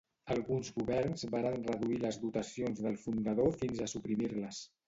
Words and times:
Alguns 0.35 0.71
governs 0.77 1.25
varen 1.35 1.67
reduir 1.69 1.99
les 2.05 2.19
dotacions 2.25 2.83
del 2.87 2.99
fundador 3.07 3.55
fins 3.63 3.85
a 3.85 3.91
suprimir-les. 3.97 4.69